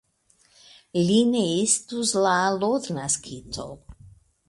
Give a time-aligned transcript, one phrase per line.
[1.09, 3.71] Li ne estus la alodnaskito!